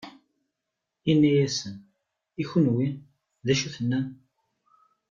[1.11, 1.75] Inna-asen:
[2.41, 2.87] I kenwi,
[3.45, 4.07] d acu i tennam?